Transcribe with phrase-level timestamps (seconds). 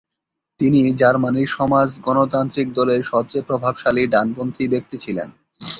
[0.59, 5.27] তিনি জার্মানির সমাজ-গণতান্ত্রিক দলের সবচেয়ে প্রভাবশালী ডানপন্থী ব্যক্তি ছিলেন।